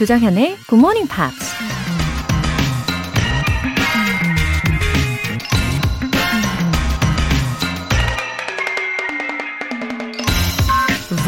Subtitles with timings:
[0.00, 1.52] 조정현의 Good Morning Pops.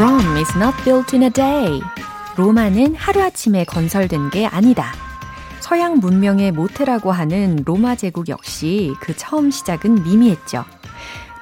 [0.00, 1.82] Rome is not built in a day.
[2.38, 4.94] 로마는 하루아침에 건설된 게 아니다.
[5.60, 10.64] 서양 문명의 모태라고 하는 로마 제국 역시 그 처음 시작은 미미했죠.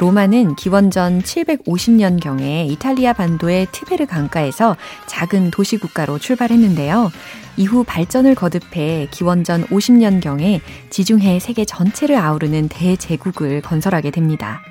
[0.01, 4.75] 로마는 기원전 750년경에 이탈리아 반도의 티베르 강가에서
[5.07, 7.13] 작은 도시 국가로 출발했는데요.
[7.59, 14.63] 이후 발전을 거듭해 기원전 50년경에 지중해 세계 전체를 아우르는 대제국을 건설하게 됩니다.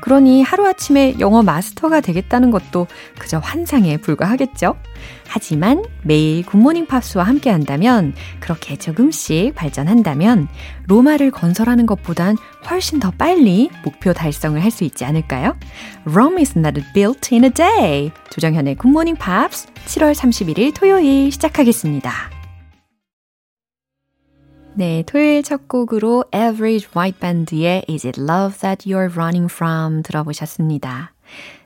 [0.00, 2.86] 그러니 하루아침에 영어 마스터가 되겠다는 것도
[3.18, 4.76] 그저 환상에 불과하겠죠?
[5.28, 10.48] 하지만 매일 굿모닝 팝스와 함께 한다면, 그렇게 조금씩 발전한다면,
[10.86, 12.36] 로마를 건설하는 것보단
[12.68, 15.56] 훨씬 더 빨리 목표 달성을 할 수 있지 않을까요?
[16.06, 18.10] Rome is not built in a day.
[18.30, 22.39] 조정현의 굿모닝 팝스 7월 31일 토요일 시작하겠습니다.
[24.74, 31.12] 네, 토요일 첫 곡으로 Average White Band의 Is It Love That You're Running From 들어보셨습니다.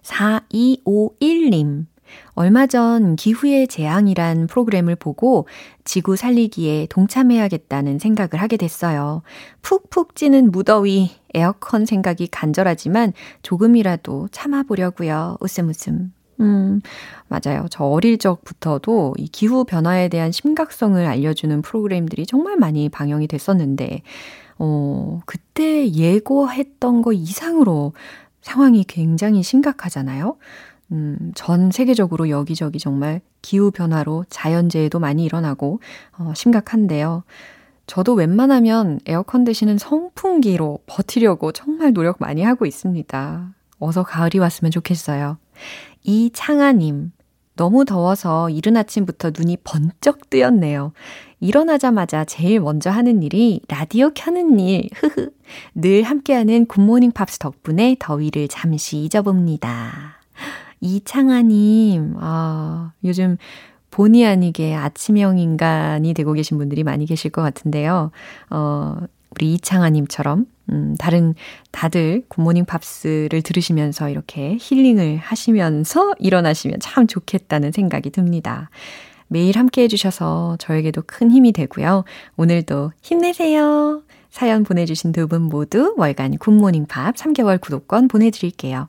[0.03, 1.87] 4251님.
[2.33, 5.47] 얼마 전 기후의 재앙이란 프로그램을 보고
[5.85, 9.23] 지구 살리기에 동참해야겠다는 생각을 하게 됐어요.
[9.63, 15.39] 푹푹 찌는 무더위, 에어컨 생각이 간절하지만 조금이라도 참아보려고요.
[15.41, 16.13] 웃음 웃음.
[16.41, 16.81] 음,
[17.29, 17.67] 맞아요.
[17.71, 24.03] 저 어릴 적부터도 이 기후 변화에 대한 심각성을 알려주는 프로그램들이 정말 많이 방영이 됐었는데,
[24.59, 27.93] 어, 그때 예고했던 거 이상으로
[28.43, 30.37] 상황이 굉장히 심각하잖아요.
[30.93, 35.81] 음, 전 세계적으로 여기저기 정말 기후 변화로 자연재해도 많이 일어나고,
[36.19, 37.25] 어, 심각한데요.
[37.87, 43.55] 저도 웬만하면 에어컨 대신은 선풍기로 버티려고 정말 노력 많이 하고 있습니다.
[43.79, 45.37] 어서 가을이 왔으면 좋겠어요.
[46.05, 47.13] 이창아님,
[47.57, 50.93] 너무 더워서 이른 아침부터 눈이 번쩍 뜨였네요.
[51.41, 55.31] 일어나자마자 제일 먼저 하는 일이 라디오 켜는 일, 흐흐.
[55.75, 60.21] 늘 함께하는 굿모닝 팝스 덕분에 더위를 잠시 잊어봅니다.
[60.81, 63.39] 이창아님, 아, 요즘
[63.91, 68.11] 본의 아니게 아침형 인간이 되고 계신 분들이 많이 계실 것 같은데요.
[68.51, 68.97] 어,
[69.31, 71.35] 우리 이창아님처럼 음, 다른,
[71.73, 78.71] 다들 굿모닝 팝스를 들으시면서 이렇게 힐링을 하시면서 일어나시면 참 좋겠다는 생각이 듭니다.
[79.29, 82.05] 매일 함께 해주셔서 저에게도 큰 힘이 되고요.
[82.37, 84.03] 오늘도 힘내세요.
[84.31, 88.89] 사연 보내주신 두 분 모두 월간 굿모닝 팝 3개월 구독권 보내드릴게요.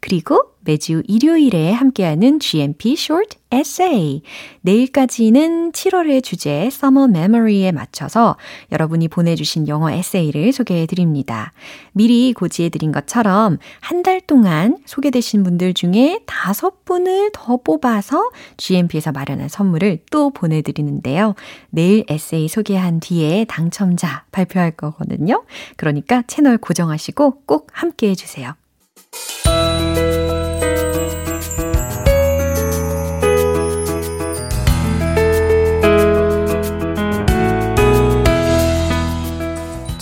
[0.00, 4.22] 그리고 매주 일요일에 함께하는 GMP Short Essay.
[4.60, 8.36] 내일까지는 7월의 주제 Summer Memory에 맞춰서
[8.70, 11.52] 여러분이 보내주신 영어 에세이를 소개해 드립니다.
[11.92, 19.12] 미리 고지해 드린 것처럼 한 달 동안 소개되신 분들 중에 다섯 분을 더 뽑아서 GMP에서
[19.12, 21.34] 마련한 선물을 또 보내드리는데요.
[21.70, 25.44] 내일 에세이 소개한 뒤에 당첨자 발표할 거거든요.
[25.76, 28.54] 그러니까 채널 고정하시고 꼭 함께 해주세요.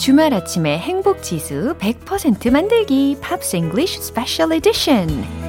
[0.00, 5.39] 주말 아침에 행복 지수 100% 만들기 팝스 잉글리쉬 스페셜 에디션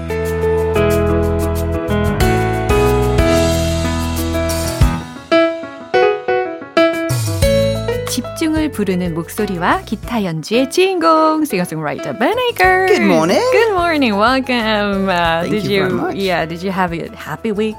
[8.40, 12.86] 집중을 부르는 목소리와 기타 연주의 주인공 singer-songwriter Ben Aker.
[12.86, 13.42] Good morning.
[13.52, 14.16] Good morning.
[14.16, 15.10] Welcome.
[15.10, 16.16] Uh, Thank did you very much.
[16.16, 17.76] Yeah, did you have a happy week?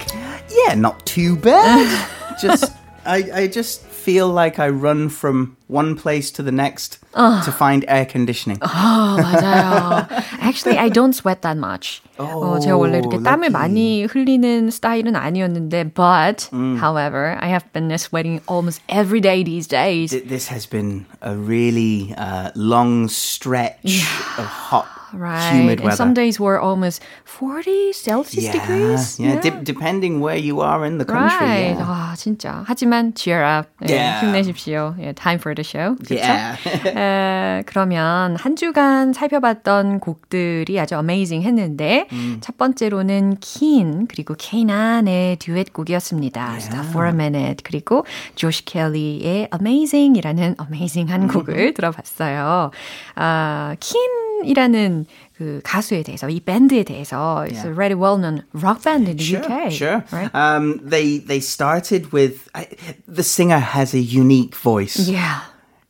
[0.47, 1.89] Yeah, not too bad.
[2.39, 2.71] just
[3.03, 7.83] I, I just feel like I run from one place to the next to find
[7.87, 8.57] air conditioning.
[8.61, 10.07] 어, 맞아요.
[10.39, 12.01] Actually, I don't sweat that much.
[12.17, 13.51] 어, 제가 원래 이렇게 땀을 lucky.
[13.51, 16.49] 많이 흘리는 스타일은 아니었는데, but,
[16.79, 20.11] however, I have been sweating almost every day these days.
[20.11, 24.05] Th- This has been a really uh, long stretch
[24.37, 25.52] of hot, Right.
[25.54, 25.96] humid and weather.
[25.96, 29.18] some days were almost 40 Celsius yeah, degrees.
[29.20, 31.46] yeah, dep- depending where you are in the country.
[31.46, 31.76] Right.
[31.76, 31.84] Yeah.
[31.86, 32.64] 아, 진짜.
[32.66, 33.68] 하지만 cheer up.
[33.88, 34.20] 예, Yeah.
[34.20, 34.94] 힘내십시오.
[35.00, 35.96] 예, time for the show.
[36.02, 36.16] 그쵸?
[36.16, 36.56] Yeah.
[36.96, 42.38] 에, 그러면 한 주간 살펴봤던 곡들이 아주 amazing 했는데 음.
[42.40, 46.56] 첫 번째로는 킨 그리고 케이난의 듀엣 곡이었습니다.
[46.58, 48.04] Stop for a minute 그리고
[48.34, 52.70] 조시 켈리의 amazing이라는 amazing한 곡을 들어봤어요.
[53.16, 55.01] 아, 킨이라는
[55.41, 59.23] 그 그 가수에 대해서 이 밴드에 대해서 it's a very well-known rock band in the
[59.23, 59.71] Sure, UK.
[59.71, 60.03] sure.
[60.11, 60.33] Right?
[60.33, 62.67] Um, they they started with I,
[63.07, 64.97] the singer has a unique voice.
[65.07, 65.41] yeah.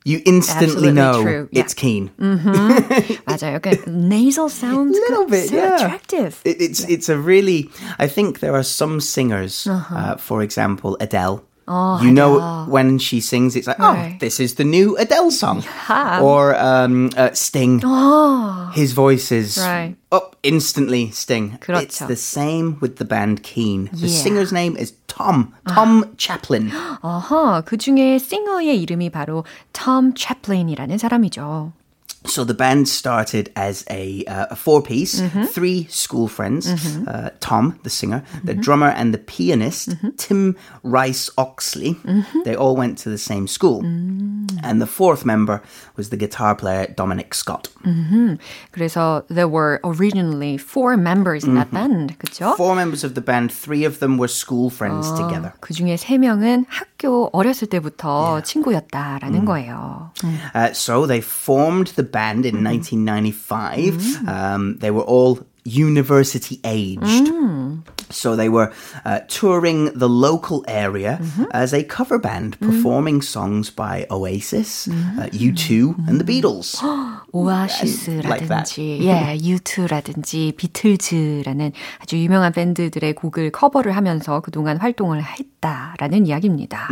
[0.03, 1.49] You instantly Absolutely know true.
[1.51, 1.61] Yeah.
[1.63, 2.11] it's Keen.
[3.25, 3.59] 맞아요.
[3.59, 5.75] 그 nasal sounds little bit, so yeah.
[5.75, 6.39] attractive.
[6.45, 7.69] It, it's it's a really.
[7.99, 9.95] I think there are some singers, Uh-huh.
[9.95, 11.43] uh, for example, Adele.
[11.69, 12.65] Oh, you know Adele.
[12.71, 14.13] when she sings, it's like, Right.
[14.15, 15.63] oh, this is the new Adele song.
[15.89, 16.21] Yeah.
[16.23, 17.81] Or um, uh, Sting.
[17.83, 19.97] Oh, His voice is Right.
[20.09, 21.11] up instantly.
[21.11, 21.57] Sting.
[21.59, 21.81] 그렇죠.
[21.83, 23.89] It's the same with the band Keen.
[23.91, 24.15] The Yeah.
[24.23, 25.51] singer's name is Tom.
[25.67, 26.71] Tom Chaplin.
[27.03, 29.43] 어허, 그 중에 싱어의 이름이 바로
[29.73, 31.73] 톰 채플린이라는 사람이죠.
[32.25, 35.43] So the band started as a, uh, a four piece, Mm-hmm.
[35.45, 36.67] three school friends
[37.07, 40.09] uh, Tom, the singer, the drummer, and the pianist, Mm-hmm.
[40.17, 41.95] Tim Rice Oxley.
[42.43, 43.81] They all went to the same school.
[43.81, 44.59] Mm.
[44.61, 45.61] And the fourth member
[45.95, 47.69] was the guitar player Dominic Scott.
[48.73, 52.55] 그래서 there were originally four members in that band, 그렇죠?
[52.57, 55.53] Four members of the band, three of them were school friends together.
[55.61, 60.11] 그 중에 세 명은 학 교 어렸을 때부터 친구였다라는 거예요.
[60.55, 64.27] Uh, so they formed the band in 1995.
[64.27, 67.27] Um, they were all university aged.
[68.09, 68.71] So they were
[69.03, 71.19] uh, touring the local area
[71.51, 76.79] as a cover band, performing songs by Oasis, uh, U2, and the Beatles.
[77.32, 86.88] 오아시스라든지 예, U2라든지 비틀즈라는 아주 유명한 밴드들의 곡을 커버를 하면서 그동안 활동을 했다라는 이야기입니다.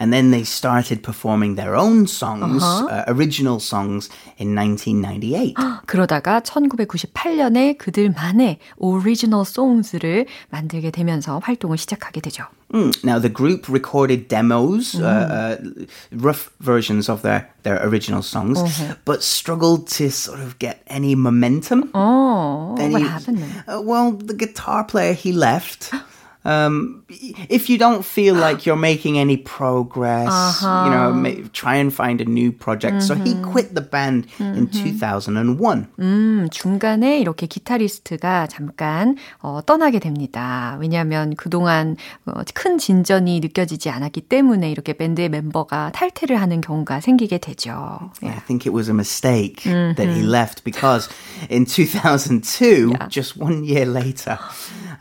[0.00, 4.10] And then they started performing their own songs, uh, original songs,
[4.40, 5.54] in 1998.
[5.86, 12.44] 그러다가 1998년에 그들만의 오리지널 송스를 만들게 되면서 활동을 시작하게 되죠.
[12.72, 13.04] Mm.
[13.04, 18.58] Now the group recorded demos, uh, uh, rough versions of their, their original songs,
[19.04, 21.90] but struggled to sort of get any momentum.
[21.94, 23.44] Oh, Any- what happened?
[23.68, 25.92] Uh, well, the guitar player he left.
[26.45, 27.03] Um,
[27.49, 32.21] if you don't feel like you're making any progress, you know, may, try and find
[32.21, 33.03] a new project.
[33.03, 35.87] So he quit the band in 2001.
[35.99, 40.77] 음, 중간에 이렇게 기타리스트가 잠깐 어, 떠나게 됩니다.
[40.79, 47.39] 왜냐하면 그동안 어, 큰 진전이 느껴지지 않았기 때문에 이렇게 밴드의 멤버가 탈퇴를 하는 경우가 생기게
[47.39, 48.11] 되죠.
[48.23, 48.27] 예.
[48.29, 51.09] I think it was a mistake that he left because
[51.49, 53.07] in 2002, Yeah.
[53.09, 54.39] just one year later,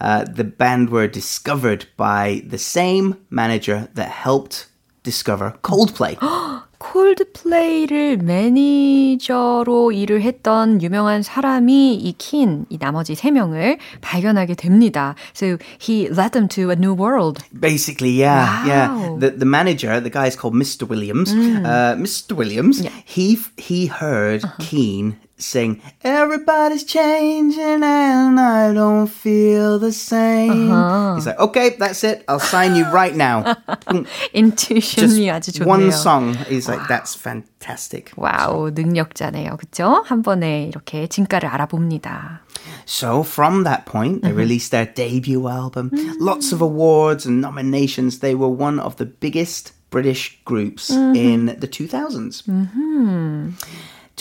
[0.00, 4.66] uh, the band were discovered by the same manager that helped
[5.02, 6.16] discover Coldplay.
[6.78, 15.14] 콜드플레이를 매니저로 일을 했던 유명한 사람이 이 킨, 이 나머지 세 명을 발견하게 됩니다.
[15.34, 17.42] So he led them to a new world.
[17.58, 18.88] Basically, yeah, yeah.
[18.88, 19.18] Wow.
[19.18, 20.86] The the manager, the guy's called Mr.
[20.88, 21.32] Williams.
[21.32, 22.36] Uh, Mr.
[22.36, 30.72] Williams, he he heard Keen sing, "Everybody's changing and I don't feel the same."
[31.16, 32.24] He's like, "Okay, that's it.
[32.28, 33.44] I'll sign you right now."
[33.88, 35.68] Just 인투이션이 아주 좋네요.
[35.68, 36.34] one song.
[36.48, 39.56] He's like, "That's fantastic." 와우, 능력자네요.
[39.58, 40.02] 그쵸?
[40.06, 42.40] 한 번에 이렇게 진가를 알아봅니다.
[42.86, 45.90] So from that point, they released their debut album.
[46.18, 48.20] Lots of awards and nominations.
[48.20, 52.42] They were one of the biggest British groups in the 2000s.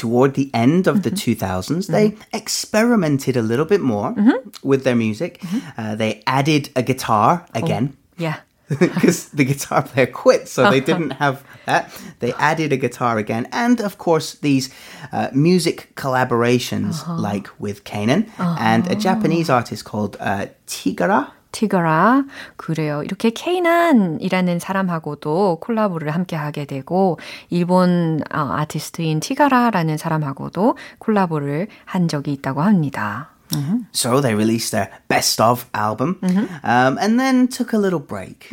[0.01, 4.15] Toward the end of the 2000s, they experimented a little bit more
[4.63, 5.43] with their music.
[5.77, 7.97] Uh, they added a guitar again.
[8.17, 8.37] Yeah.
[8.79, 11.91] because the guitar player quit, so they didn't have that.
[12.21, 14.71] They added a guitar again, and of course these
[15.13, 21.33] uh, music collaborations, like with Kanan and a Japanese artist called uh, Tigara.
[21.53, 22.25] 티거라.
[22.57, 23.03] 그래요.
[23.03, 32.33] 이렇게 케이난이라는 사람하고도 콜라보를 함께 하게 되고, 일본 어, 아티스트인 티가라라는 사람하고도 콜라보를 한 적이
[32.35, 33.31] 있다고 합니다.
[33.93, 36.21] So they released their best of album,
[36.63, 38.47] um, and then took a little break.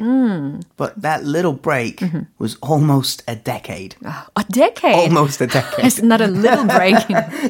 [0.76, 2.02] But that little break
[2.40, 3.96] was almost a decade.
[4.02, 4.96] A decade.
[4.96, 5.86] Almost a decade.
[5.86, 6.98] It's not a little break.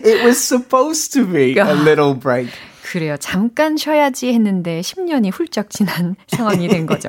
[0.04, 2.50] it was supposed to be a little break.
[2.87, 3.17] 그래요.
[3.19, 7.09] 잠깐 쉬어야지 했는데 10년이 훌쩍 지난 상황이 된 거죠.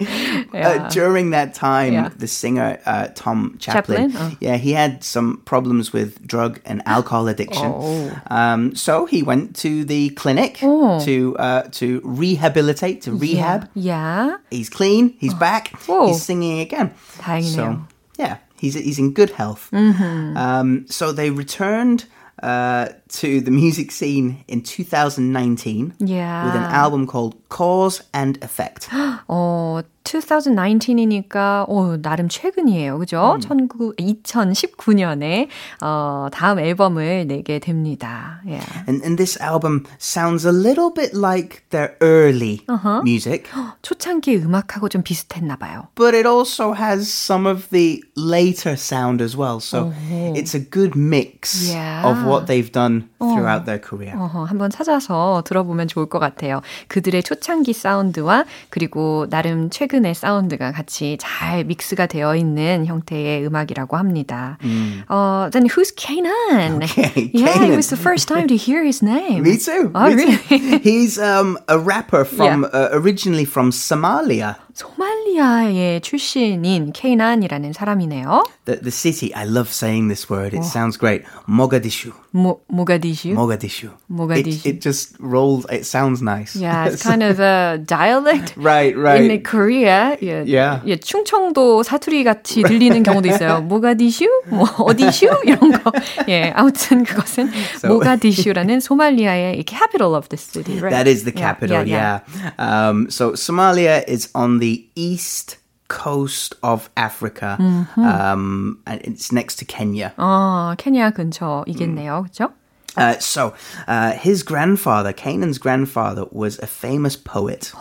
[0.53, 2.09] Uh, during that time, Yeah.
[2.17, 4.33] the singer uh, Tom Chaplin, Chaplin?
[4.33, 4.37] Oh.
[4.39, 7.65] yeah, he had some problems with drug and alcohol addiction.
[7.73, 8.11] Oh.
[8.29, 10.99] Um, so he went to the clinic Oh.
[11.05, 13.69] to uh, to rehabilitate, to rehab.
[13.75, 15.15] 야, He's clean.
[15.19, 15.71] He's back.
[15.89, 16.07] Oh.
[16.07, 16.91] He's singing again.
[17.21, 17.55] 다행이네요.
[17.55, 17.81] So
[18.19, 19.69] yeah, he's he's in good health.
[19.73, 22.05] Um, so they returned.
[22.42, 26.44] uh, to the music scene in 2019 Yeah.
[26.46, 28.88] with an album called Cause and Effect.
[29.28, 29.82] 어,
[30.16, 32.98] 2019이니까 오, 나름 최근이에요.
[32.98, 33.36] 그죠?
[33.36, 33.40] 음.
[33.40, 35.48] 19, 2019년에
[35.82, 38.40] 어, 다음 앨범을 내게 됩니다.
[38.44, 38.66] Yeah.
[38.86, 43.02] And, and this album sounds a little bit like their early uh-huh.
[43.02, 43.50] music.
[43.82, 45.88] 초창기 음악하고 좀 비슷했나 봐요.
[45.94, 49.60] But it also has some of the later sound as well.
[49.60, 50.34] So uh-huh.
[50.34, 52.06] it's a good mix yeah.
[52.06, 53.66] of what they've done throughout uh-huh.
[53.66, 54.14] their career.
[54.16, 54.46] Uh-huh.
[54.48, 56.62] 한번 찾아서 들어보면 좋을 것 같아요.
[56.88, 63.97] 그들의 초창기 사운드와 그리고 나름 최근 의 사운드가 같이 잘 믹스가 되어 있는 형태의 음악이라고
[63.97, 64.57] 합니다.
[64.61, 65.03] Mm.
[65.09, 66.83] Uh, then who's Kanan?
[66.83, 67.71] Okay, yeah, Kanan.
[67.71, 69.43] it was the first time to hear his name.
[69.43, 69.91] Me too.
[69.93, 70.37] Oh, me really?
[70.37, 70.79] Too.
[70.83, 72.69] He's um, a rapper from yeah.
[72.69, 74.57] uh, originally from Somalia.
[74.77, 78.43] 소말리아의 출신인 케이난이라는 사람이네요.
[78.65, 80.53] The, the city, I love saying this word.
[80.53, 80.63] It oh.
[80.63, 81.23] sounds great.
[81.47, 82.13] Mogadishu.
[82.33, 83.35] Mo, Mogadishu.
[83.35, 83.91] Mogadishu.
[84.09, 84.65] Mogadishu.
[84.65, 85.67] It, it, just rolls.
[85.69, 86.55] It sounds nice.
[86.55, 88.55] Yeah, it's kind of a dialect.
[88.57, 89.29] right, right.
[89.29, 90.81] In Korea, 예, yeah.
[90.87, 93.61] 예, 충청도 사투리 같이 들리는 경우도 있어요.
[93.61, 95.91] 모가디슈, 뭐 어디슈 이런 거.
[96.27, 100.79] 예, 아무튼 그것은 so, 모가디슈라는 소말리아의 capital of the city.
[100.79, 100.89] Right?
[100.89, 101.85] That is the capital.
[101.85, 102.21] Yeah.
[102.33, 102.89] yeah, yeah.
[102.89, 107.57] Um, so Somalia is on the the east coast of Africa.
[107.59, 108.03] Mm-hmm.
[108.03, 110.13] Um, and it's next to Kenya.
[110.17, 112.23] 아, 케냐 근처이겠네요.
[112.23, 112.29] Mm.
[112.29, 112.51] 그렇죠?
[112.95, 113.55] Uh, so,
[113.87, 117.71] uh, his grandfather, Canaan's grandfather, was a famous poet.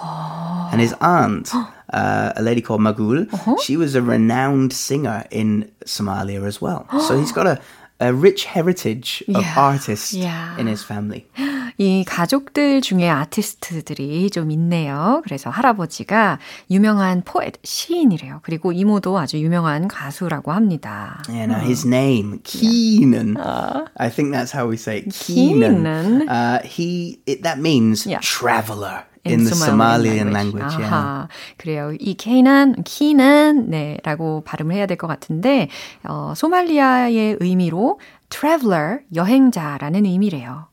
[0.72, 1.52] and his aunt,
[1.92, 3.56] uh, a lady called Magul, uh-huh.
[3.62, 6.88] she was a renowned singer in Somalia as well.
[7.06, 7.60] so he's got a,
[8.00, 9.54] a rich heritage of yeah.
[9.54, 10.56] artists yeah.
[10.58, 11.26] in his family.
[11.77, 15.21] 이 가족들 중에 아티스트들이 좀 있네요.
[15.23, 16.39] 그래서 할아버지가
[16.71, 18.39] 유명한 포엣, 시인이래요.
[18.43, 21.21] 그리고 이모도 아주 유명한 가수라고 합니다.
[21.29, 23.37] Yeah, now his name, Keenan.
[23.37, 25.13] Uh, I think that's how we say it.
[25.13, 25.83] Keenan.
[25.83, 26.27] Keenan.
[26.29, 28.19] Uh, he, it, that means yeah.
[28.21, 29.03] traveler.
[29.25, 30.63] in, the Somalian language.
[30.63, 31.91] language 아하, 그래요.
[31.99, 35.67] 이 케이난, 키난, 네라고 발음을 해야 될 것 같은데
[36.05, 40.67] 어, 소말리아의 의미로 traveler, 여행자라는 의미래요.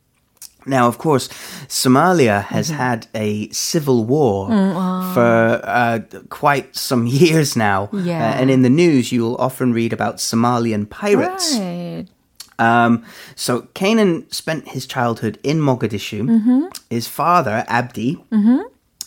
[0.66, 1.28] Now, of course,
[1.68, 2.78] Somalia has mm-hmm.
[2.78, 7.90] had a civil war mm, for uh, quite some years now.
[7.92, 8.30] Yeah.
[8.30, 11.56] Uh, and in the news, you'll often read about Somalian pirates.
[11.58, 12.06] Right.
[12.58, 13.04] Um,
[13.34, 16.22] so Kanan spent his childhood in Mogadishu.
[16.22, 16.66] Mm-hmm.
[16.90, 18.60] His father, Abdi, mm-hmm.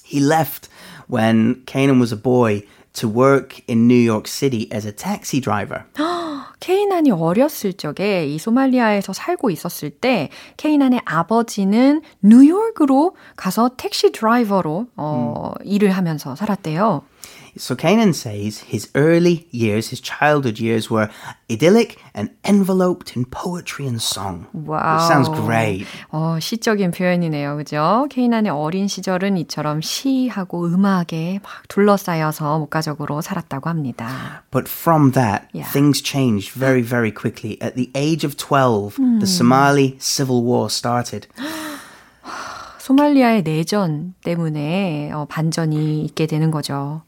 [0.03, 0.67] he left
[1.07, 2.63] when Kanan was a boy
[2.99, 5.83] to work in New York City as a taxi driver.
[6.59, 15.53] 케이난이 어렸을 적에 이 소말리아에서 살고 있었을 때 케이난의 아버지는 뉴욕으로 가서 택시 드라이버로 어,
[15.59, 15.65] 음.
[15.65, 17.03] 일을 하면서 살았대요.
[17.58, 21.10] So Kanan says his early years, his childhood years were
[21.50, 24.46] idyllic and enveloped in poetry and song.
[24.54, 24.96] Wow.
[24.96, 25.86] It sounds great.
[26.10, 27.56] 어, 시적인 표현이네요.
[27.56, 28.06] 그죠?
[28.10, 34.44] 케이난의 어린 시절은 이처럼 시하고 음악에 막 둘러싸여서 목가적으로 살았다고 합니다.
[34.50, 35.70] But from that, yeah.
[35.70, 37.58] things changed very, very quickly.
[37.60, 39.20] At the age of 12, 음.
[39.20, 41.28] the Somali civil war started.
[42.78, 47.02] 소말리아의 내전 때문에 어, 반전이 있게 되는 거죠.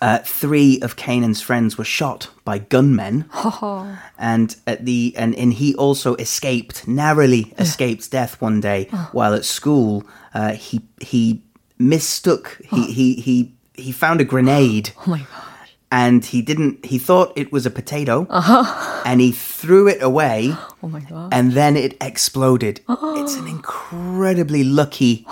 [0.00, 3.26] Uh, three of Canaan's friends were shot by gunmen,
[4.18, 9.44] and at the and, and he also escaped narrowly escaped death one day while at
[9.44, 10.04] school.
[10.32, 11.42] Uh, he he
[11.78, 14.92] mistook he he he he found a grenade.
[15.06, 15.46] Oh my god!
[15.92, 16.86] And he didn't.
[16.86, 19.02] He thought it was a potato, uh-huh.
[19.04, 20.54] and he threw it away.
[20.82, 21.28] Oh my god!
[21.34, 22.80] And then it exploded.
[22.88, 25.26] it's an incredibly lucky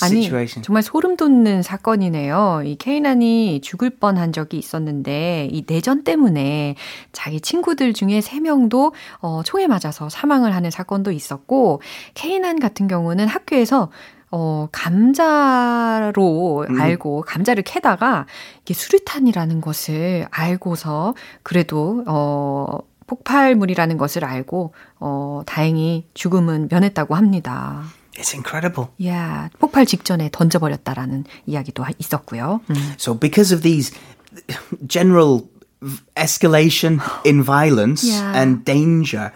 [0.00, 0.30] 아니
[0.62, 2.62] 정말 소름 돋는 사건이네요.
[2.64, 6.76] 이 케이난이 죽을 뻔한 적이 있었는데 이 내전 때문에
[7.12, 11.82] 자기 친구들 중에 세 명도 어, 총에 맞아서 사망을 하는 사건도 있었고
[12.14, 13.90] 케이난 같은 경우는 학교에서
[14.34, 16.80] 어, 감자로 음.
[16.80, 18.24] 알고, 감자를 캐다가
[18.62, 27.82] 이게 수류탄이라는 것을 알고서 그래도, 어, 폭발물이라는 것을 알고, 어, 다행히 죽음은 면했다고 합니다.
[28.17, 28.89] It's incredible.
[28.97, 32.61] Yeah, 폭발 직전에 던져버렸다라는 이야기도 있었고요.
[32.69, 32.75] 음.
[32.97, 33.91] So because of these
[34.87, 35.49] general
[36.15, 38.33] escalation in violence yeah.
[38.35, 39.31] and danger,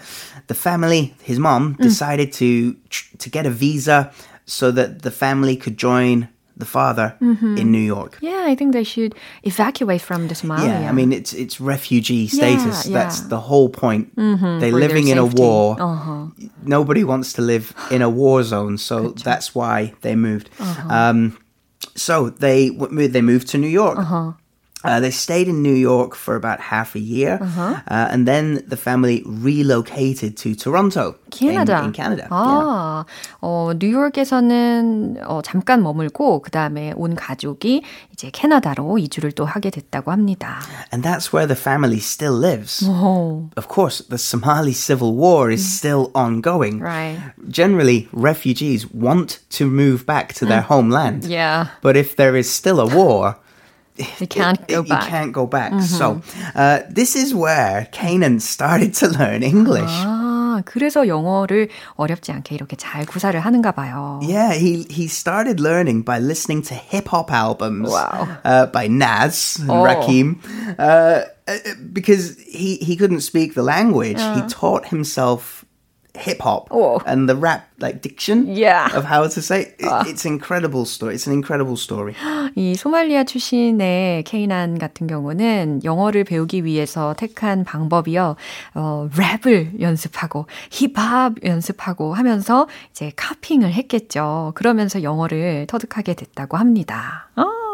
[0.47, 2.38] the family, his mom, decided mm.
[2.39, 2.75] to
[3.17, 4.11] to get a visa
[4.45, 7.58] so that the family could join the father mm-hmm.
[7.58, 8.18] in New York.
[8.20, 10.80] Yeah, I think they should evacuate from the Somalia.
[10.80, 12.86] Yeah, I mean it's it's refugee status.
[12.86, 14.14] Yeah, That's the whole point.
[14.16, 15.76] Mm-hmm, They're living in a war.
[15.78, 16.26] Uh-huh.
[16.62, 20.48] Nobody wants to live in a war zone, so that's why they moved.
[20.58, 20.88] Uh-huh.
[20.88, 21.38] Um,
[21.94, 23.98] so they they moved to New York.
[23.98, 24.32] Uh-huh.
[24.85, 27.81] Uh, they stayed in New York for about half a year, uh-huh.
[27.88, 31.79] uh, and then the family relocated to Toronto, Canada.
[31.79, 32.27] In, in Canada.
[32.31, 33.05] 아, yeah.
[33.43, 37.83] 어, 뉴욕에서는 어, 잠깐 머물고 그 다음에 온 가족이
[38.13, 40.59] 이제 캐나다로 이주를 또 하게 됐다고 합니다.
[40.91, 42.83] And that's where the family still lives.
[42.83, 43.50] Oh.
[43.57, 46.79] Of course, the Somali civil war is still ongoing.
[46.79, 47.19] Right.
[47.50, 51.25] Generally, refugees want to move back to their homeland.
[51.25, 51.67] Yeah.
[51.83, 53.38] But if there is still a war,
[54.19, 55.03] you can't it, go it, back.
[55.03, 55.71] You can't go back.
[55.71, 55.81] Mm-hmm.
[55.81, 56.21] So
[56.55, 59.91] uh, this is where Canaan started to learn English.
[59.91, 64.19] 아, 그래서 영어를 어렵지 않게 이렇게 잘 구사를 하는가 봐요.
[64.23, 68.27] Yeah, he he started learning by listening to hip hop albums wow.
[68.43, 69.83] uh, by Nas and oh.
[69.83, 70.38] Rakim.
[70.77, 71.23] Uh,
[71.91, 75.54] because he, he couldn't speak the language, he taught himself
[76.16, 77.00] hip hop oh.
[77.06, 78.88] and the rap like diction yeah.
[78.96, 80.04] of how to say it, uh.
[80.06, 81.14] it's incredible story.
[81.14, 82.14] It's an incredible story.
[82.54, 88.37] 이 소말리아 출신의 케이난 같은 경우는 영어를 배우기 위해서 택한 방법이요.
[88.75, 94.52] 어, 랩을 연습하고 힙합 연습하고 하면서 이제 카핑을 했겠죠.
[94.54, 97.28] 그러면서 영어를 터득하게 됐다고 합니다.
[97.37, 97.65] 어.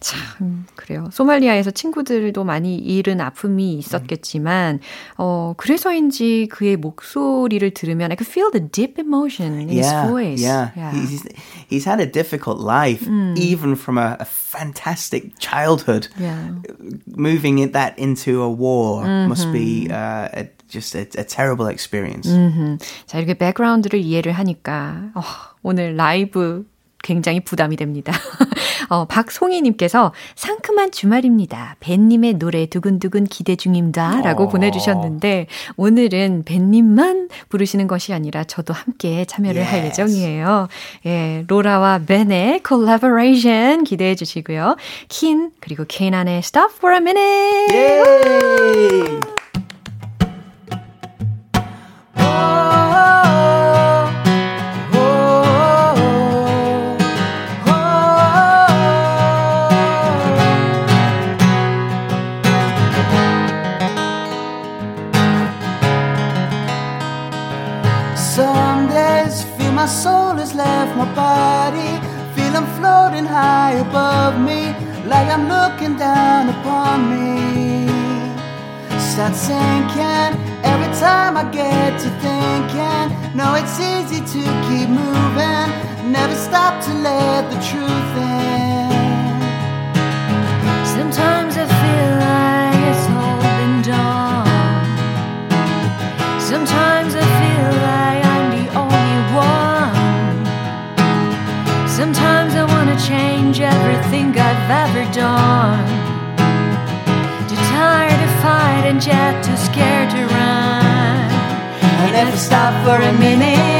[0.00, 1.08] 참, 그래요.
[1.12, 4.80] 소말리아에서 친구들도 많이 잃은 아픔이 있었겠지만,
[5.16, 10.42] 어, 그래서인지 그의 목소리를 들으면 I could feel the deep emotion in yeah, his voice.
[10.42, 10.92] Yeah, yeah.
[10.92, 11.24] He's,
[11.68, 13.36] he's had a difficult life, mm.
[13.36, 16.08] even from a, a fantastic childhood.
[16.18, 16.54] Yeah.
[17.16, 19.28] Moving it, that into a war mm-hmm.
[19.28, 22.28] must be uh, a, just a, a terrible experience.
[22.28, 22.78] Mm-hmm.
[23.06, 25.22] 자, 이렇게 백그라운드를 이해를 하니까, 어,
[25.62, 26.64] 오늘 라이브
[27.02, 28.12] 굉장히 부담이 됩니다.
[28.88, 31.76] 어, 박송희님께서 상큼한 주말입니다.
[31.80, 34.20] 벤님의 노래 두근두근 기대 중입니다.
[34.22, 34.48] 라고 어.
[34.48, 39.74] 보내주셨는데, 오늘은 벤님만 부르시는 것이 아니라 저도 함께 참여를 yes.
[39.74, 40.68] 할 예정이에요.
[41.06, 44.76] 예, 로라와 벤의 콜라보레이션 기대해 주시고요.
[45.08, 47.74] 킨, 그리고 케인안의 Stop for a Minute!
[47.74, 49.20] 예!
[73.30, 74.60] High above me,
[75.06, 77.86] like I'm looking down upon me.
[78.98, 80.32] Start sinking
[80.72, 83.08] every time I get to thinking.
[83.36, 85.68] No, it's easy to keep moving,
[86.10, 88.89] never stop to let the truth in.
[112.90, 113.79] For a minute,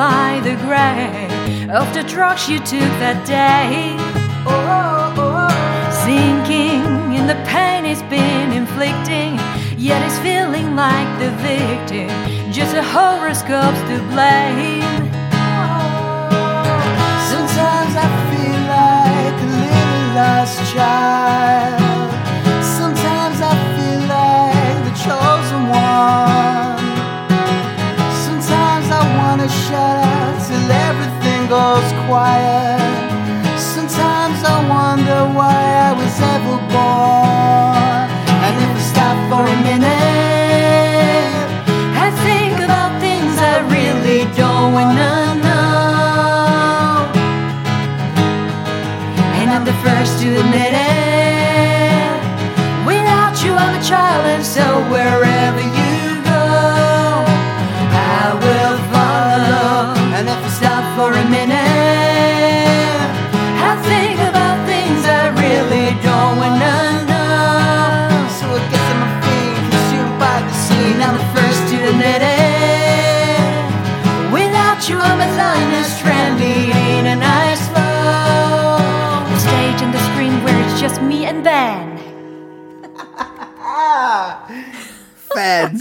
[0.00, 3.94] by the grace of the drugs you took that day.
[4.46, 5.50] Oh, oh,
[6.04, 9.36] Sinking in the pain he's been inflicting,
[9.76, 12.08] yet he's feeling like the victim,
[12.50, 15.09] just a horoscope's to blame.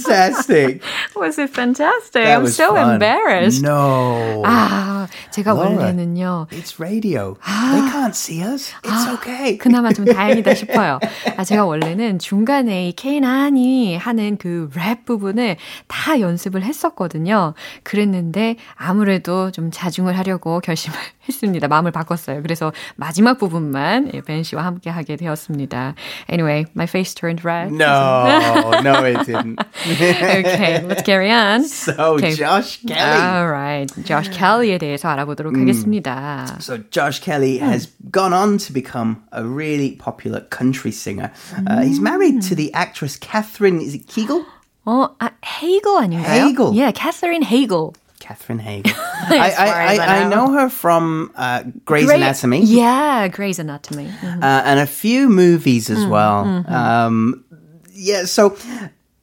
[0.10, 0.82] Fantastic.
[1.16, 2.24] Was it fantastic?
[2.24, 2.94] That I'm so fun.
[2.94, 3.62] embarrassed.
[3.64, 4.42] No.
[4.46, 5.70] 아, 제가 Laura.
[5.70, 6.48] 원래는요.
[6.52, 7.38] It's radio.
[7.46, 8.74] They can't see us.
[8.84, 9.58] It's okay.
[9.58, 11.00] 그나마 좀 다행이다 싶어요.
[11.38, 17.54] 아, 제가 원래는 중간에 이 케이난이 하는 그 랩 부분을 다 연습을 했었거든요.
[17.84, 20.98] 그랬는데 아무래도 좀 자중을 하려고 결심을
[21.29, 21.69] 했습니다.
[21.69, 22.43] 마음을 바꿨어요.
[22.43, 25.95] 그래서 마지막 부분만 예, 벤 씨와 함께 하게 되었습니다.
[26.31, 27.73] Anyway, my face turned red.
[27.73, 29.59] No, no, it didn't.
[29.87, 31.65] okay, let's carry on.
[31.65, 32.35] So, Okay.
[32.35, 33.21] Josh Kelly.
[33.21, 36.47] Alright, Josh Kelly에 대해서 알아보도록 하겠습니다.
[36.61, 41.31] So Josh Kelly has gone on to become a really popular country singer.
[41.67, 43.81] Uh, he's married to the actress Catherine.
[43.81, 44.45] Is it Kegel?
[44.87, 46.45] 어, 아, 헤이글 아닌가요?
[46.49, 46.73] Hagel.
[46.75, 47.95] Yeah, Catherine Hagel.
[48.30, 48.94] Catherine Hagel.
[48.96, 50.52] I, I, I I, know.
[50.54, 54.06] her from uh, Grey's Grey- Anatomy Yeah, Grey's Anatomy.
[54.08, 54.44] Mhm.
[54.44, 56.64] uh, and a few movies as well.
[56.68, 57.44] Um,
[57.92, 58.56] yeah, so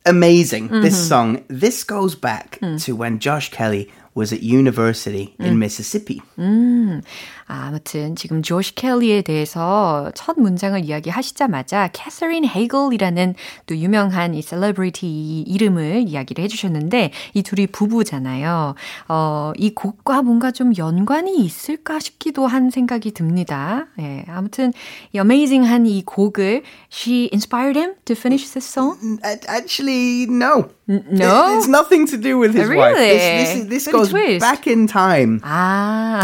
[0.04, 0.68] amazing.
[0.68, 1.44] This song.
[1.46, 6.20] This goes back to when Josh Kelly was at university in Mississippi.
[7.48, 13.34] 아, 아무튼 지금 조시 켈리에 대해서 첫 문장을 이야기하시자마자 캐서린 헤이글이라는
[13.66, 18.74] 또 유명한 이 셀러브리티 이름을 이야기를 해주셨는데 이 둘이 부부잖아요.
[19.08, 23.86] 어, 이 곡과 뭔가 좀 연관이 있을까 싶기도 한 생각이 듭니다.
[24.00, 24.72] 예, 아무튼
[25.12, 28.96] 이 어메이징한 이 곡을 she inspired him to finish this song.
[29.46, 30.68] Actually, no.
[30.88, 31.56] no?
[31.58, 32.96] It's nothing to do with his wife.
[32.96, 33.18] Really?
[33.18, 34.40] This, this, is- this Bit goes twist.
[34.40, 36.22] back in time 아,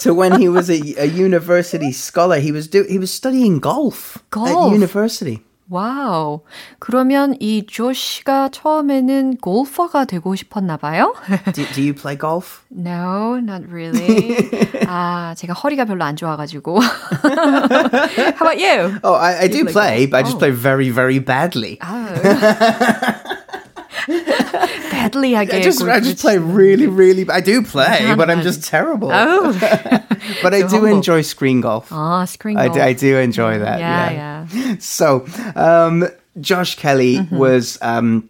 [0.00, 2.38] to when he was a, a university scholar.
[2.38, 4.48] He was do, he was studying golf, Golf?
[4.50, 5.42] at university.
[5.70, 6.40] 와우.
[6.80, 11.14] 그러면 이 조시가 처음에는 골퍼가 되고 싶었나 봐요?
[11.54, 12.60] Do, do you play golf?
[12.70, 14.36] No, not really.
[14.86, 16.78] 아, 제가 허리가 별로 안 좋아가지고.
[16.82, 18.98] How about you?
[19.02, 20.10] Oh, I, I do play play, golf?
[20.10, 20.38] but I just Oh.
[20.40, 21.78] play very, very badly.
[24.07, 25.55] Badly, I guess.
[25.55, 27.29] I just, I just play really, really.
[27.29, 29.09] I do play, yeah, but I'm just terrible.
[29.11, 29.53] Oh.
[30.41, 30.87] but I do humble.
[30.87, 31.91] enjoy screen golf.
[31.91, 32.71] Ah, oh, screen golf.
[32.71, 33.79] I do, I do enjoy that.
[33.79, 34.47] Yeah, yeah.
[34.51, 34.75] yeah.
[34.79, 36.07] So, um,
[36.39, 37.37] Josh Kelly mm-hmm.
[37.37, 37.77] was.
[37.81, 38.29] Um,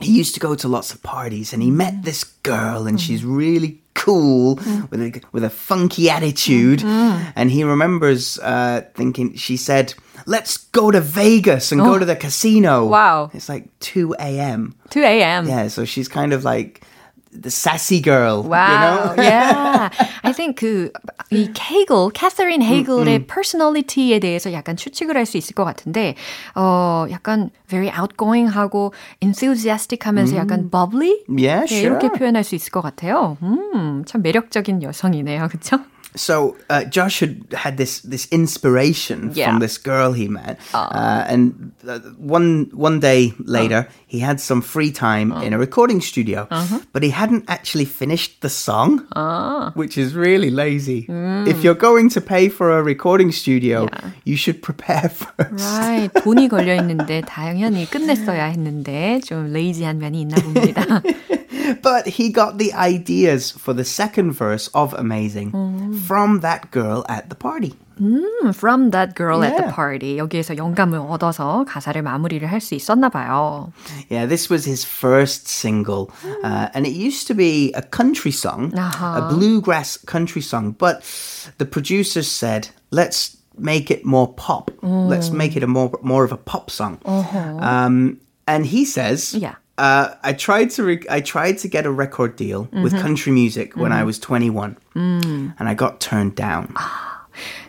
[0.00, 3.06] he used to go to lots of parties and he met this girl and mm-hmm.
[3.06, 4.56] she's really cool
[4.90, 6.80] with a, with a funky attitude.
[6.80, 7.30] Mm-hmm.
[7.36, 9.94] And he remembers, uh, thinking, she said,
[10.26, 12.82] let's go to Vegas and go to the casino.
[12.82, 12.86] Oh.
[12.86, 13.30] Wow.
[13.32, 14.74] It's like 2 a.m.
[14.90, 15.46] 2 a.m.
[15.46, 15.68] Yeah.
[15.68, 16.82] So she's kind of like
[17.34, 18.70] the sassy girl, Wow.
[18.70, 19.14] you know?
[19.18, 19.90] yeah.
[20.22, 20.92] I think 그,
[21.30, 26.14] 이 케이글, 캐서린 헤이글의 personality에 대해서 약간 추측을 할 수 있을 것 같은데,
[26.54, 31.24] 어, 약간 very outgoing하고 enthusiastic 하면서 약간 bubbly?
[31.28, 31.86] Yeah, 네, sure.
[31.98, 33.36] 이렇게 표현할 수 있을 것 같아요.
[33.42, 35.48] 음, 참 매력적인 여성이네요.
[35.48, 35.78] 그쵸?
[36.15, 39.45] So uh, Josh had had this this inspiration Yeah.
[39.53, 44.65] from this girl he met, uh, and uh, one one day later he had some
[44.65, 46.49] free time in a recording studio,
[46.93, 49.05] but he hadn't actually finished the song,
[49.77, 51.05] which is really lazy.
[51.45, 54.09] If you're going to pay for a recording studio, Yeah.
[54.25, 55.61] you should prepare first.
[55.61, 56.09] Right.
[56.25, 60.81] 돈이 걸려 있는데 당연히 끝냈어야 했는데 좀 레이지한 면이 있나 봅니다.
[61.81, 65.51] But he got the ideas for the second verse of Amazing
[66.07, 67.73] from that girl at the party.
[68.53, 69.75] From that girl at the Yeah.
[69.75, 70.17] party.
[70.17, 73.71] 여기에서 영감을 얻어서 가사를 마무리를 할 수 있었나 봐요.
[74.09, 76.09] Yeah, this was his first single,
[76.43, 80.75] uh, and it used to be a country song, a bluegrass country song.
[80.79, 81.03] But
[81.57, 84.71] the producers said, "Let's make it more pop.
[84.81, 86.99] Let's make it a more more of a pop song."
[87.59, 89.55] Um, and he says, Yeah.
[89.76, 93.74] Uh, I tried to re- I tried to get a record deal with country music
[93.76, 96.68] when I was 21, and I got turned down.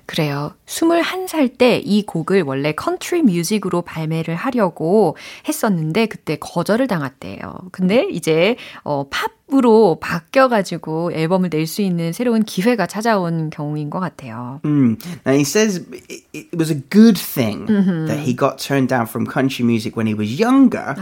[0.05, 0.53] 그래요.
[0.67, 7.69] 21살 때 이 곡을 원래 컨트리 뮤직으로 발매를 하려고 했었는데 그때 거절을 당했대요.
[7.71, 13.91] 근데 이제 어 팝 으로 바뀌어 가지고 앨범을 낼 수 있는 새로운 기회가 찾아온 경우인
[13.91, 14.59] 것 같아요.
[14.65, 14.97] Mm.
[15.25, 17.67] Now he says it, it was a good thing
[18.07, 20.95] that he got turned down from country music when he was younger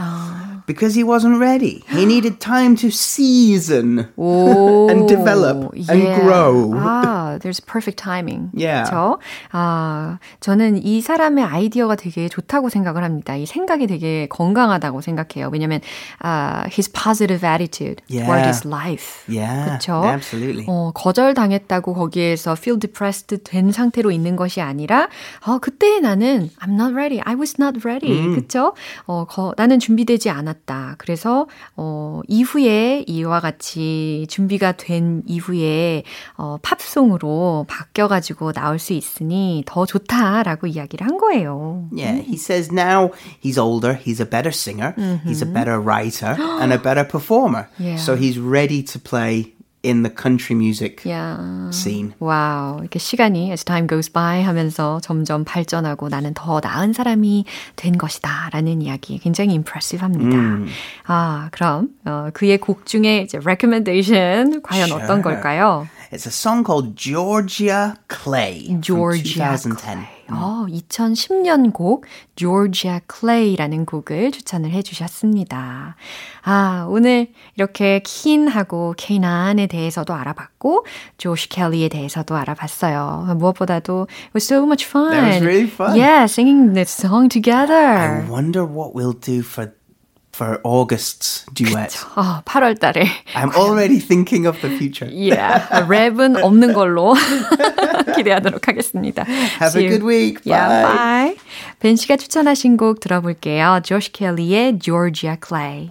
[0.66, 1.84] because he wasn't ready.
[1.88, 6.20] He needed time to season 오, and develop and yeah.
[6.20, 6.72] grow.
[6.74, 8.50] 아, there's perfect timing.
[8.54, 8.88] Yeah.
[8.88, 9.18] 그렇죠?
[9.52, 13.36] 아, 저는 이 사람의 아이디어가 되게 좋다고 생각을 합니다.
[13.36, 15.50] 이 생각이 되게 건강하다고 생각해요.
[15.52, 15.80] 왜냐면
[16.20, 18.46] 아, his positive attitude toward Yeah.
[18.46, 19.24] his life.
[19.28, 20.04] Yeah, 그렇죠?
[20.04, 20.66] absolutely.
[20.68, 25.08] 어, 거절당했다고 거기에서 feel depressed 된 상태로 있는 것이 아니라
[25.46, 27.20] 어, 그때 나는 I'm not ready.
[27.24, 28.34] I was not ready.
[28.34, 28.74] 그렇죠?
[29.06, 30.96] 어, 거, 나는 준비되지 않았다.
[30.98, 36.02] 그래서 어 이후에 이와 같이 준비가 된 이후에
[36.36, 41.88] 어 팝송으로 바뀌어 가지고 나올 수 있으니 더 좋다라고 이야기를 한 거예요.
[41.92, 45.28] Yeah, he says now he's older, he's a better singer, mm-hmm.
[45.28, 47.68] he's a better writer and a better performer.
[47.78, 47.96] Yeah.
[47.96, 49.52] So he's ready to play
[49.84, 51.36] in the country music yeah.
[51.70, 52.14] scene.
[52.18, 52.80] 와우.
[52.80, 57.44] 이렇게 시간이 as time goes by 하면서 점점 발전하고 나는 더 나은 사람이
[57.76, 58.48] 된 것이다.
[58.52, 60.36] 라는 이야기 굉장히 impressive 합니다.
[60.36, 60.68] 음.
[61.06, 65.04] 아, 그럼 어, 그의 곡 중에 이제 recommendation 과연 sure.
[65.04, 65.86] 어떤 걸까요?
[66.10, 69.76] It's a song called Georgia Clay Georgia from 2010.
[69.76, 70.13] Clay.
[70.30, 72.06] 어, 2010년 곡
[72.36, 75.96] Georgia Clay라는 곡을 추천을 해주셨습니다.
[76.42, 80.86] 아, 오늘 이렇게 킨하고 케이난에 대해서도 알아봤고
[81.18, 83.34] 조시 켈리에 대해서도 알아봤어요.
[83.36, 85.10] 무엇보다도 it was so much fun.
[85.10, 85.96] That was really fun.
[85.96, 87.74] Yeah, singing this song together.
[87.74, 89.72] I wonder what we'll do for
[90.34, 91.94] for August's duet.
[91.94, 92.08] 그쵸.
[92.16, 93.06] 어, 8월 달에.
[93.34, 95.08] I'm already thinking of the future.
[95.10, 95.62] yeah.
[95.86, 97.14] 랩은 없는 걸로
[98.16, 99.24] 기대하도록 하겠습니다.
[99.60, 100.42] Have a good week.
[100.44, 100.52] Bye.
[100.58, 101.36] Yeah, bye.
[101.78, 103.80] 벤 씨가 추천하신 곡 들어볼게요.
[103.84, 105.90] 조시 켈리의 Georgia Clay.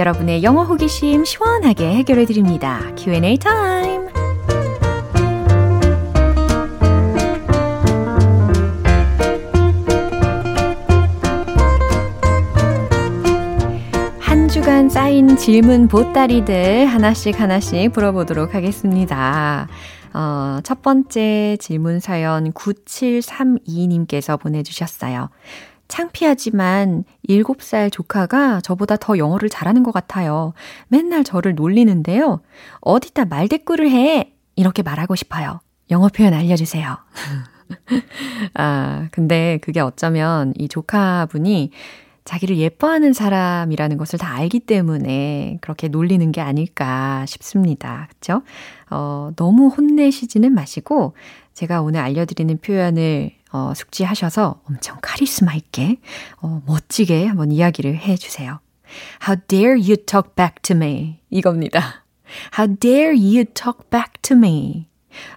[0.00, 2.80] 여러분의 영어 호기심 시원하게 해결해 드립니다.
[2.96, 4.08] Q&A 타임.
[14.18, 19.68] 한 주간 쌓인 질문 보따리들 하나씩 하나씩 풀어보도록 하겠습니다.
[20.14, 25.28] 어, 첫 번째 질문 사연 9732님께서 보내주셨어요.
[25.90, 30.54] 창피하지만 7살 조카가 저보다 더 영어를 잘하는 것 같아요.
[30.88, 32.40] 맨날 저를 놀리는데요.
[32.80, 34.32] 어디다 말대꾸를 해!
[34.56, 35.60] 이렇게 말하고 싶어요.
[35.90, 36.96] 영어 표현 알려주세요.
[38.54, 41.70] 아, 근데 그게 어쩌면 이 조카분이
[42.24, 48.06] 자기를 예뻐하는 사람이라는 것을 다 알기 때문에 그렇게 놀리는 게 아닐까 싶습니다.
[48.10, 48.42] 그쵸?
[48.90, 51.14] 어, 너무 혼내시지는 마시고
[51.54, 55.98] 제가 오늘 알려드리는 표현을 어, 숙지하셔서 엄청 카리스마 있게,
[56.40, 58.60] 어, 멋지게 한번 이야기를 해 주세요.
[59.26, 61.20] How dare you talk back to me?
[61.30, 62.04] 이겁니다.
[62.56, 64.88] How dare you talk back to me?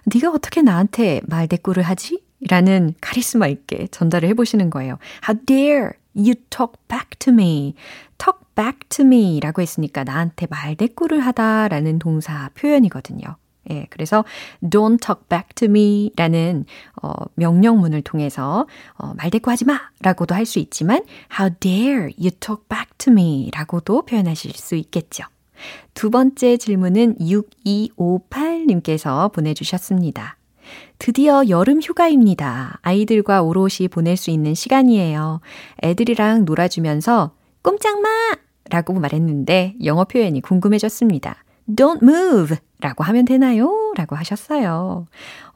[0.04, 2.22] 네가 어떻게 나한테 말대꾸를 하지?
[2.48, 4.98] 라는 카리스마 있게 전달을 해보시는 거예요.
[5.28, 7.74] How dare you talk back to me?
[8.18, 13.36] talk back to me 라고 했으니까 나한테 말대꾸를 하다 라는 동사 표현이거든요.
[13.70, 14.24] 예, 그래서
[14.62, 16.64] don't talk back to me 라는
[17.02, 21.02] 어, 명령문을 통해서 어, 말대꾸하지 마 라고도 할 수 있지만
[21.38, 25.24] how dare you talk back to me 라고도 표현하실 수 있겠죠.
[25.94, 30.36] 두 번째 질문은 6258님께서 보내주셨습니다.
[30.98, 32.78] 드디어 여름 휴가입니다.
[32.82, 35.40] 아이들과 오롯이 보낼 수 있는 시간이에요.
[35.82, 38.08] 애들이랑 놀아주면서 꼼짝마!
[38.70, 41.43] 라고 말했는데 영어 표현이 궁금해졌습니다.
[41.68, 43.92] Don't move 라고 하면 되나요?
[43.96, 45.06] 라고 하셨어요.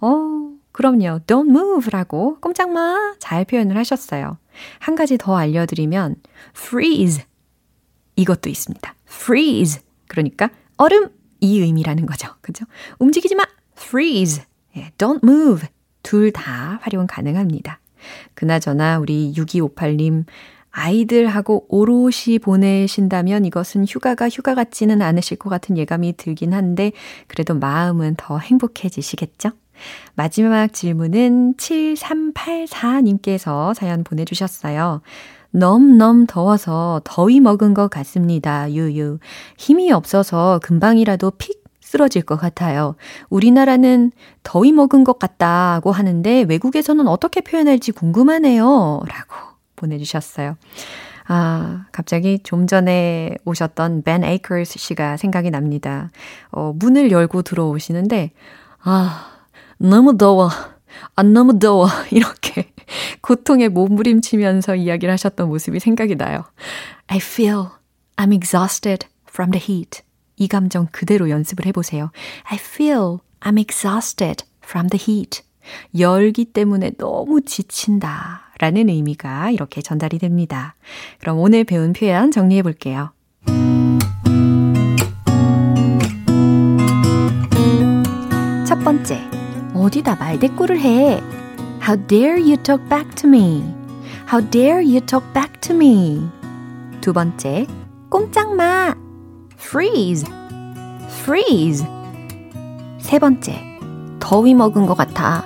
[0.00, 1.20] 어, 그럼요.
[1.26, 4.38] Don't move 라고 꼼짝마 잘 표현을 하셨어요.
[4.78, 6.16] 한 가지 더 알려드리면
[6.56, 7.24] freeze
[8.16, 8.94] 이것도 있습니다.
[9.06, 12.28] freeze 그러니까 얼음 이 의미라는 거죠.
[12.40, 12.64] 그죠?
[12.98, 13.44] 움직이지 마
[13.76, 14.42] freeze
[14.76, 15.68] 예, don't move
[16.02, 17.80] 둘 다 활용 가능합니다.
[18.34, 20.24] 그나저나 우리 6258님
[20.70, 26.92] 아이들하고 오롯이 보내신다면 이것은 휴가가 휴가 같지는 않으실 것 같은 예감이 들긴 한데
[27.26, 29.50] 그래도 마음은 더 행복해지시겠죠?
[30.14, 35.02] 마지막 질문은 7384님께서 사연 보내주셨어요.
[35.50, 38.70] 넘넘 더워서 더위 먹은 것 같습니다.
[38.70, 39.18] 유유.
[39.56, 42.94] 힘이 없어서 금방이라도 픽 쓰러질 것 같아요.
[43.30, 49.00] 우리나라는 더위 먹은 것 같다고 하는데 외국에서는 어떻게 표현할지 궁금하네요.
[49.06, 49.47] 라고
[49.78, 50.56] 보내주셨어요.
[51.26, 56.10] 아, 갑자기 좀 전에 오셨던 벤 에이커스 씨가 생각이 납니다.
[56.50, 58.32] 어, 문을 열고 들어오시는데,
[58.82, 59.26] 아,
[59.78, 60.48] 너무 더워.
[61.14, 61.86] 아, 너무 더워.
[62.10, 62.72] 이렇게
[63.20, 66.44] 고통에 몸부림치면서 이야기를 하셨던 모습이 생각이 나요.
[67.06, 67.66] I feel
[68.16, 70.02] I'm exhausted from the heat.
[70.36, 72.10] 이 감정 그대로 연습을 해보세요.
[72.44, 75.42] I feel I'm exhausted from the heat.
[75.98, 78.47] 열기 때문에 너무 지친다.
[78.58, 80.74] 라는 의미가 이렇게 전달이 됩니다.
[81.20, 83.12] 그럼 오늘 배운 표현 정리해 볼게요.
[88.66, 89.20] 첫 번째,
[89.74, 91.22] 어디다 말대꾸를 해?
[91.80, 93.64] How dare you talk back to me?
[94.30, 96.28] How dare you talk back to me?
[97.00, 97.66] 두 번째,
[98.10, 98.94] 꼼짝 마!
[99.56, 100.30] Freeze!
[101.22, 101.86] Freeze!
[102.98, 103.62] 세 번째,
[104.20, 105.44] 더위 먹은 것 같아.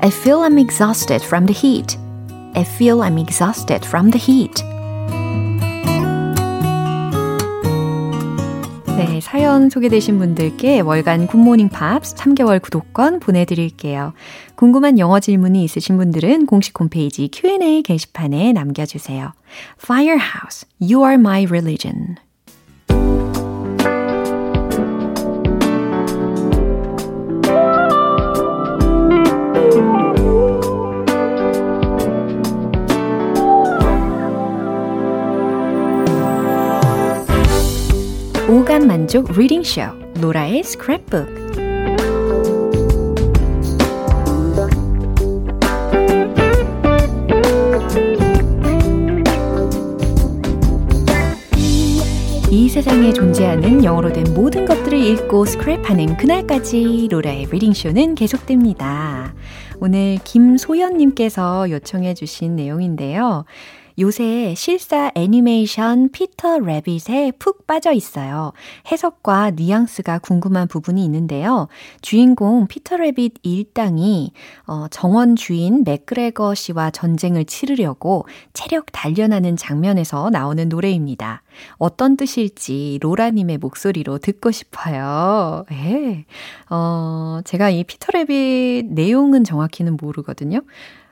[0.00, 1.98] I feel I'm exhausted from the heat.
[2.54, 4.64] I feel I'm exhausted from the heat.
[8.98, 14.12] 네, 사연 소개되신 분들께 월간 굿모닝 팝스 3개월 구독권 보내드릴게요.
[14.56, 19.32] 궁금한 영어 질문이 있으신 분들은 공식 홈페이지 Q&A 게시판에 남겨주세요.
[19.80, 22.16] Firehouse, You Are My Religion.
[38.78, 39.80] 오감 만족 reading 쇼
[40.20, 41.48] 로라의 스크랩북
[52.50, 59.34] 이 세상에 존재하는 영어로 된 모든 것들을 읽고 스크랩하는 그날까지 로라의 reading 쇼는 계속됩니다.
[59.80, 63.44] 오늘 김소연님께서 요청해 주신 내용인데요.
[63.98, 68.52] 요새 실사 애니메이션 피터 레빗에 푹 빠져 있어요.
[68.90, 71.66] 해석과 뉘앙스가 궁금한 부분이 있는데요.
[72.00, 74.32] 주인공 피터 레빗 일당이
[74.68, 81.42] 어, 정원 주인 맥그레거 씨와 전쟁을 치르려고 체력 단련하는 장면에서 나오는 노래입니다.
[81.78, 85.64] 어떤 뜻일지 로라님의 목소리로 듣고 싶어요.
[85.72, 86.24] 예.
[86.70, 90.60] 어, 제가 이 피터 레빗 내용은 정확히는 모르거든요.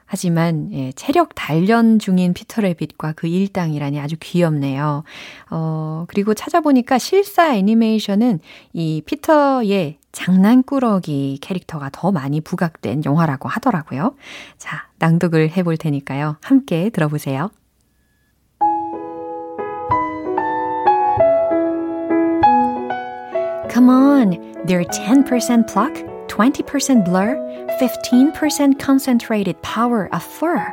[0.06, 5.02] 하지만 예, 체력 단련 중인 피터 레빗과 그 일당이라니 아주 귀엽네요.
[5.50, 8.40] 어, 그리고 찾아보니까 실사 애니메이션은
[8.72, 14.14] 이 피터의 장난꾸러기 캐릭터가 더 많이 부각된 영화라고 하더라고요.
[14.56, 16.36] 자, 낭독을 해볼 테니까요.
[16.40, 17.50] 함께 들어보세요.
[23.68, 24.30] Come on,
[24.64, 26.15] they're 10% pluck.
[26.28, 27.36] 20% blur,
[27.80, 30.72] 15% concentrated power of fur,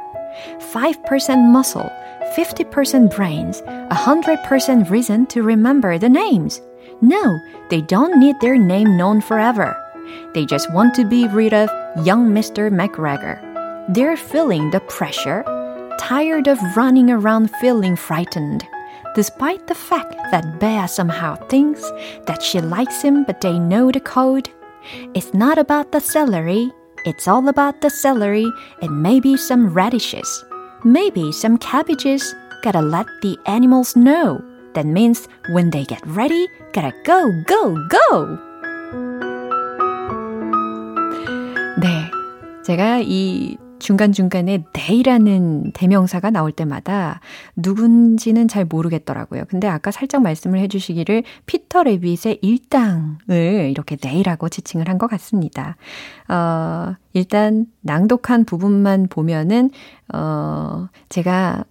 [0.60, 1.90] 5% muscle,
[2.36, 6.62] 50% brains, 100% reason to remember the names.
[7.02, 7.40] No,
[7.70, 9.78] they don't need their name known forever.
[10.34, 11.70] They just want to be rid of
[12.06, 12.72] young Mr.
[12.72, 13.40] McGregor.
[13.94, 15.44] They're feeling the pressure,
[16.00, 18.66] tired of running around feeling frightened.
[19.16, 21.84] Despite the fact that Bea somehow thinks
[22.26, 24.50] that she likes him but they know the code,
[25.15, 26.71] It's not about the celery.
[27.05, 28.51] It's all about the celery
[28.83, 30.45] and maybe some radishes.
[30.85, 32.35] Maybe some cabbages.
[32.63, 34.43] Gotta let the animals know.
[34.75, 38.39] That means when they get ready, gotta go, go, go!
[41.81, 42.11] 네.
[42.65, 47.20] 제가 이 중간중간에 they라는 대명사가 나올 때마다
[47.56, 49.44] 누군지는 잘 모르겠더라고요.
[49.48, 55.76] 근데 아까 살짝 말씀을 해주시기를 피터 레빗의 일당을 이렇게 they라고 지칭을 한 것 같습니다.
[56.30, 59.70] 어, 일단 낭독한 부분만 보면은,
[60.14, 61.66] 어, 제가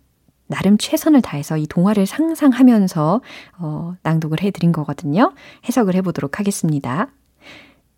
[0.48, 3.22] 나름 최선을 다해서 이 동화를 상상하면서
[3.59, 5.33] 어, 낭독을 해드린 거거든요.
[5.66, 7.09] 해석을 해보도록 하겠습니다.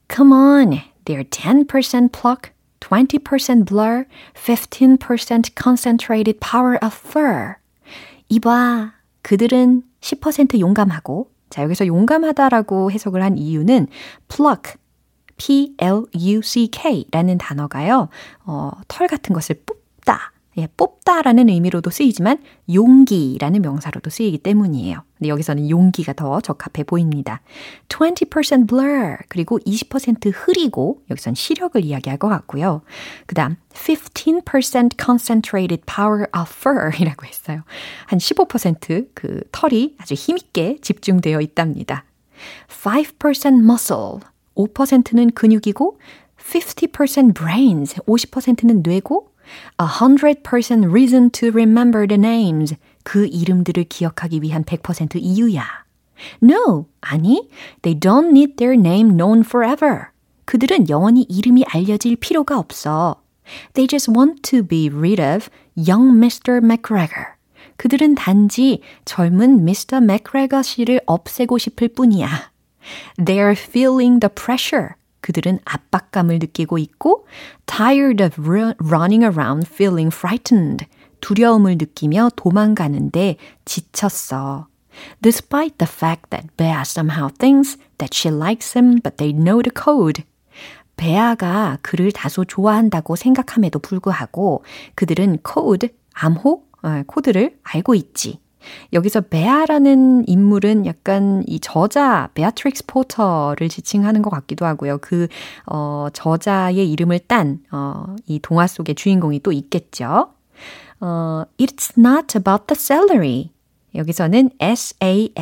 [0.09, 0.71] Come on,
[1.05, 2.54] they're 10% pluck,
[2.89, 7.57] 20% blur, 15% concentrated power of fur.
[8.29, 8.93] 이봐,
[9.23, 13.87] 그들은 10% 용감하고, 자, 여기서 용감하다라고 해석을 한 이유는
[14.29, 14.75] pluck,
[15.37, 18.09] P-L-U-C-K 라는 단어가요,
[18.45, 20.34] 어, 털 같은 것을 뽑다.
[20.57, 22.39] 예, 뽑다라는 의미로도 쓰이지만
[22.73, 25.03] 용기라는 명사로도 쓰이기 때문이에요.
[25.19, 27.41] 근데 여기서는 용기가 더 적합해 보입니다.
[27.89, 32.83] 20% blur 그리고 20% 흐리고 여기선 시력을 이야기할 것 같고요.
[33.27, 37.63] 그다음 15% concentrated power of fur이라고 했어요.
[38.07, 42.05] 한 15%그 털이 아주 힘있게 집중되어 있답니다.
[42.69, 44.21] 5% muscle
[44.55, 45.99] 5%는 근육이고
[46.39, 49.34] 50% brains 50%는 뇌고
[49.80, 52.76] A hundred percent reason to remember the names.
[53.04, 55.64] 그 이름들을 기억하기 위한 100% 이유야.
[56.44, 57.50] No, 아니,
[57.82, 60.08] they don't need their name known forever.
[60.46, 63.22] 그들은 영원히 이름이 알려질 필요가 없어.
[63.74, 66.58] They just want to be rid of young Mr.
[66.58, 67.38] McGregor.
[67.78, 69.98] 그들은 단지 젊은 Mr.
[69.98, 72.52] McGregor 씨를 없애고 싶을 뿐이야.
[73.18, 74.96] They're feeling the pressure.
[75.25, 77.27] 그들은 압박감을 느끼고 있고
[77.65, 80.85] tired of running around feeling frightened.
[81.23, 84.69] 두려움을 느끼며 도망가는데 지쳤어.
[85.23, 89.73] Despite the fact that Bea somehow thinks that she likes him, but they know the
[89.75, 90.25] code.
[90.97, 94.63] 베아가 그를 다소 좋아한다고 생각함에도 불구하고
[94.95, 96.65] 그들은 코드, 암호,
[97.07, 98.44] 코드를 알고 있지.
[98.93, 104.99] 여기서 베아라는 인물은 약간 이 저자 베아트릭스 포터를 지칭하는 것 같기도 하고요.
[104.99, 105.29] 그
[105.67, 110.31] 어, 저자의 이름을 딴 어, 이 동화 속의 주인공이 또 있겠죠.
[111.01, 113.51] 어, It's not about the salary.
[113.95, 115.33] 여기서는 S-A-L-A-R-Y라는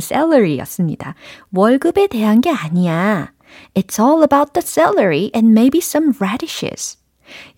[0.00, 1.14] salary였습니다.
[1.52, 3.32] 월급에 대한 게 아니야.
[3.74, 6.98] It's all about the celery and maybe some radishes.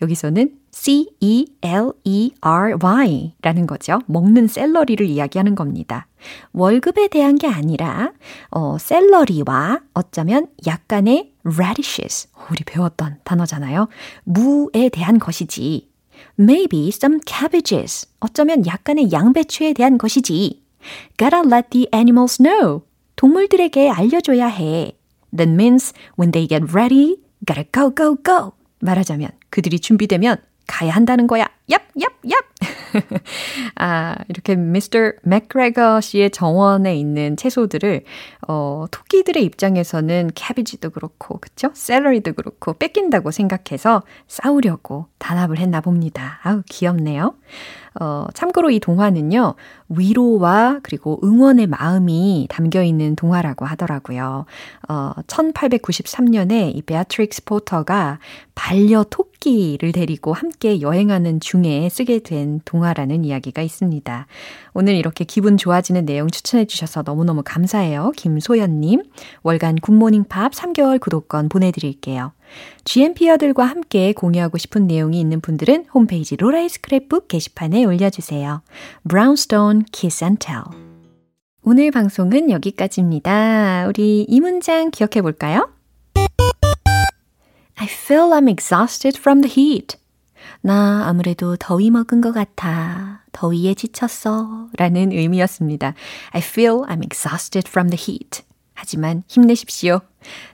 [0.02, 0.52] 여기서는
[0.84, 1.16] C-E-L-E-R-Y
[3.40, 4.00] 라는 거죠.
[4.04, 6.06] 먹는 샐러리를 이야기하는 겁니다.
[6.52, 8.12] 월급에 대한 게 아니라,
[8.50, 12.28] 어, 샐러리와 어쩌면 약간의 radishes.
[12.50, 13.88] 우리 배웠던 단어잖아요.
[14.24, 15.88] 무에 대한 것이지.
[16.38, 18.06] Maybe some cabbages.
[18.20, 20.62] 어쩌면 약간의 양배추에 대한 것이지.
[21.16, 22.82] Gotta let the animals know.
[23.16, 24.92] 동물들에게 알려줘야 해.
[25.34, 27.16] That means when they get ready,
[27.46, 28.52] gotta go, go, go.
[28.80, 30.36] 말하자면 그들이 준비되면
[30.66, 31.48] 가야 한다는 거야.
[31.68, 32.34] 얍, 얍, 얍.
[33.76, 38.04] 아, 이렇게 미스터 맥그레거 씨의 정원에 있는 채소들을
[38.48, 41.70] 어, 토끼들의 입장에서는 캐비지도 그렇고, 그쵸?
[41.74, 46.40] 샐러리도 그렇고 뺏긴다고 생각해서 싸우려고 단합을 했나 봅니다.
[46.42, 47.34] 아우, 귀엽네요.
[48.00, 49.54] 어, 참고로 이 동화는요,
[49.88, 54.46] 위로와 그리고 응원의 마음이 담겨 있는 동화라고 하더라고요.
[54.88, 58.18] 어, 1893년에 이 베아트릭스 포터가
[58.54, 64.26] 반려 토끼를 데리고 함께 여행하는 중에 쓰게 된 동화라는 이야기가 있습니다.
[64.72, 68.12] 오늘 이렇게 기분 좋아지는 내용 추천해 주셔서 너무너무 감사해요.
[68.16, 69.04] 김소연님.
[69.42, 72.32] 월간 굿모닝 팝스 3개월 구독권 보내드릴게요.
[72.84, 78.62] GMPer들과 함께 공유하고 싶은 내용이 있는 분들은 홈페이지 로라의 스크랩북 게시판에 올려주세요.
[79.08, 80.64] Brownstone Kiss and Tell.
[81.62, 83.86] 오늘 방송은 여기까지입니다.
[83.88, 85.70] 우리 이 문장 기억해 볼까요?
[87.76, 89.96] I feel I'm exhausted from the heat.
[90.60, 93.22] 나 아무래도 더위 먹은 것 같아.
[93.32, 94.68] 더위에 지쳤어.
[94.76, 95.94] 라는 의미였습니다.
[96.32, 98.42] I feel I'm exhausted from the heat.
[98.74, 100.00] 하지만 힘내십시오.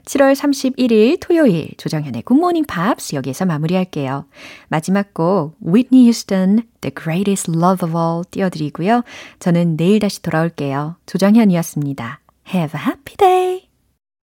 [0.05, 4.25] 7월 31일 토요일 조정현의 굿모닝 팝스 여기에서 마무리할게요.
[4.67, 9.03] 마지막 곡 Whitney Houston The Greatest Love of All 띄워드리고요.
[9.39, 10.97] 저는 내일 다시 돌아올게요.
[11.05, 12.19] 조정현이었습니다.
[12.53, 13.70] Have a happy day!